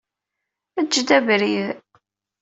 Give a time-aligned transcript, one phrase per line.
[0.79, 1.67] Eǧǧ-d abrid!